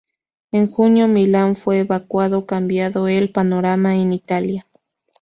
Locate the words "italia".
4.13-4.65